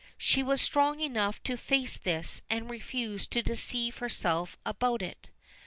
[0.17, 5.29] She was strong enough to face this and refused to deceive herself about it.